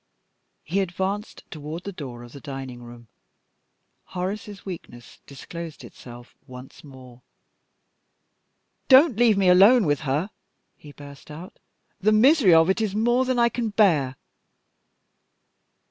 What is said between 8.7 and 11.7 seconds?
"Don't leave me alone with her!" he burst out.